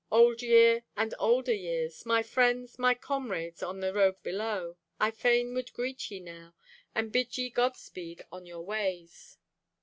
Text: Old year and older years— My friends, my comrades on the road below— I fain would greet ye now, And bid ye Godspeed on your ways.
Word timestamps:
Old 0.11 0.41
year 0.41 0.83
and 0.97 1.13
older 1.19 1.53
years— 1.53 2.07
My 2.07 2.23
friends, 2.23 2.79
my 2.79 2.95
comrades 2.95 3.61
on 3.61 3.81
the 3.81 3.93
road 3.93 4.15
below— 4.23 4.77
I 4.99 5.11
fain 5.11 5.53
would 5.53 5.71
greet 5.73 6.09
ye 6.09 6.19
now, 6.19 6.55
And 6.95 7.11
bid 7.11 7.37
ye 7.37 7.51
Godspeed 7.51 8.23
on 8.31 8.47
your 8.47 8.61
ways. 8.61 9.37